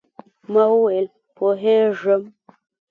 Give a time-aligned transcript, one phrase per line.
[0.51, 2.23] ما وویل، پوهېږم.